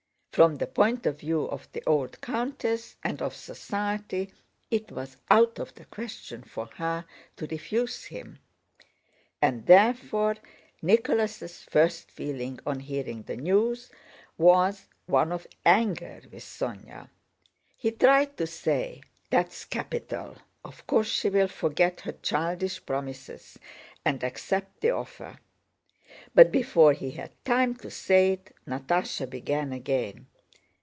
[0.33, 4.31] From the point of view of the old countess and of society
[4.71, 7.03] it was out of the question for her
[7.35, 8.39] to refuse him.
[9.41, 10.37] And therefore
[10.81, 13.91] Nicholas' first feeling on hearing the news
[14.37, 17.09] was one of anger with Sónya....
[17.75, 23.59] He tried to say, "That's capital; of course she'll forget her childish promises
[24.05, 25.39] and accept the offer,"
[26.35, 30.27] but before he had time to say it Natásha began again.